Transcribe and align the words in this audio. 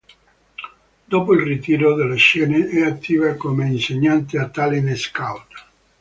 Dopo 1.05 1.31
il 1.35 1.41
ritiro 1.45 1.93
dalle 1.93 2.15
scene 2.15 2.67
è 2.69 2.81
attiva 2.81 3.35
come 3.35 3.67
insegnante 3.67 4.41
e 4.41 4.49
talent-scout. 4.49 5.65